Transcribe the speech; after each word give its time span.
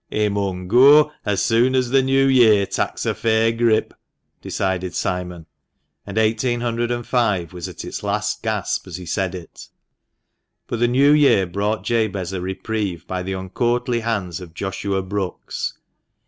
"He 0.09 0.29
mun 0.29 0.67
goo 0.67 1.11
as 1.27 1.43
sune 1.43 1.75
as 1.75 1.91
the 1.91 2.01
new 2.01 2.25
year 2.25 2.65
taks 2.65 3.05
a 3.05 3.13
fair 3.13 3.51
grip," 3.51 3.93
decided 4.41 4.95
Simon, 4.95 5.45
and 6.07 6.17
1805 6.17 7.53
was 7.53 7.69
at 7.69 7.85
its 7.85 8.01
last 8.01 8.41
gasp 8.41 8.87
as 8.87 8.97
he 8.97 9.05
said 9.05 9.35
it. 9.35 9.67
But 10.65 10.79
the 10.79 10.87
new 10.87 11.11
year 11.11 11.45
brought 11.45 11.83
Jabez 11.83 12.33
a 12.33 12.41
reprieve 12.41 13.05
by 13.05 13.21
the 13.21 13.33
uncoflrtly 13.33 14.01
hands 14.01 14.41
of 14.41 14.55
Joshua 14.55 15.03
Brookes. 15.03 15.77